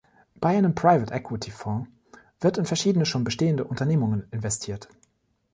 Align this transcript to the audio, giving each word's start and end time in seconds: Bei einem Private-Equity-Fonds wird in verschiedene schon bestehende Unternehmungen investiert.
Bei 0.33 0.57
einem 0.57 0.73
Private-Equity-Fonds 0.73 1.87
wird 2.39 2.57
in 2.57 2.65
verschiedene 2.65 3.05
schon 3.05 3.23
bestehende 3.23 3.65
Unternehmungen 3.65 4.27
investiert. 4.31 4.89